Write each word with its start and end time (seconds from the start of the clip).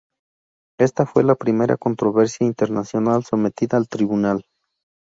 Esta 0.79 1.05
fue 1.05 1.23
la 1.23 1.35
primera 1.35 1.77
controversia 1.77 2.47
internacional 2.47 3.23
sometida 3.23 3.77
al 3.77 3.87
Tribunal. 3.87 4.43